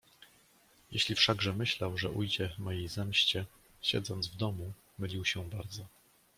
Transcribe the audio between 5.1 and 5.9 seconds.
się bardzo."